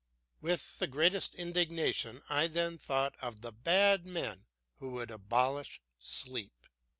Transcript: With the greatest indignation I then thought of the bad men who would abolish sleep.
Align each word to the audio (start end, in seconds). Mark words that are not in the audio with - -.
With 0.41 0.79
the 0.79 0.87
greatest 0.87 1.35
indignation 1.35 2.23
I 2.27 2.47
then 2.47 2.79
thought 2.79 3.13
of 3.21 3.41
the 3.41 3.51
bad 3.51 4.03
men 4.03 4.47
who 4.77 4.89
would 4.93 5.11
abolish 5.11 5.79
sleep. 5.99 6.65